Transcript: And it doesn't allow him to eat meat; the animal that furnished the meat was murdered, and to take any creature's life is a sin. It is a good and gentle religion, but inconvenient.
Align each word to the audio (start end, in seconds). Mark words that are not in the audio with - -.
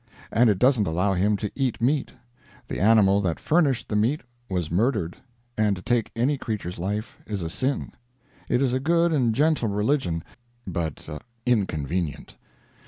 And 0.31 0.49
it 0.49 0.57
doesn't 0.57 0.87
allow 0.87 1.13
him 1.13 1.37
to 1.37 1.51
eat 1.53 1.79
meat; 1.79 2.11
the 2.67 2.79
animal 2.79 3.21
that 3.21 3.39
furnished 3.39 3.87
the 3.87 3.95
meat 3.95 4.21
was 4.49 4.71
murdered, 4.71 5.15
and 5.55 5.75
to 5.75 5.81
take 5.83 6.09
any 6.15 6.39
creature's 6.39 6.79
life 6.79 7.19
is 7.27 7.43
a 7.43 7.51
sin. 7.51 7.91
It 8.49 8.63
is 8.63 8.73
a 8.73 8.79
good 8.79 9.13
and 9.13 9.35
gentle 9.35 9.69
religion, 9.69 10.23
but 10.65 11.07
inconvenient. 11.45 12.35